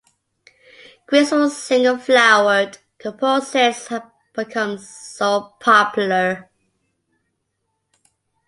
Graceful 1.05 1.51
single-flowered 1.51 2.79
composites 2.97 3.85
have 3.89 4.09
become 4.33 4.79
so 4.79 5.53
popular. 5.59 6.49